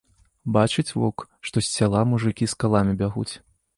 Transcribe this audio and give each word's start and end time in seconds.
Бачыць 0.55 0.93
воўк, 0.99 1.19
што 1.49 1.57
з 1.67 1.69
сяла 1.75 2.01
мужыкі 2.15 2.45
з 2.55 2.59
каламі 2.65 2.93
бягуць. 3.03 3.31